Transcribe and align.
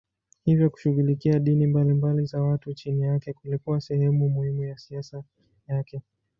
Hivyo 0.45 0.69
kushughulikia 0.69 1.39
dini 1.39 1.67
mbalimbali 1.67 2.25
za 2.25 2.41
watu 2.41 2.73
chini 2.73 3.01
yake 3.03 3.33
kulikuwa 3.33 3.81
sehemu 3.81 4.29
muhimu 4.29 4.63
ya 4.63 4.77
siasa 4.77 5.23
yake. 5.67 6.01